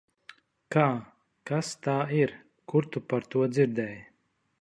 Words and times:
Kā? 0.75 0.85
Kas 1.49 1.69
tā 1.87 1.97
ir? 2.21 2.33
Kur 2.73 2.87
tu 2.95 3.05
par 3.13 3.29
to 3.35 3.45
dzirdēji? 3.53 4.01